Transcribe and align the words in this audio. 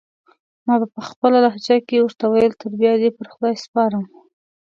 ما 0.65 0.75
پخپله 0.97 1.37
لهجه 1.45 1.77
کې 1.87 1.97
ورته 2.03 2.23
وویل: 2.27 2.53
تر 2.61 2.69
بیا 2.79 2.93
دې 3.01 3.09
پر 3.17 3.25
خدای 3.33 3.55
سپارم. 3.63 4.05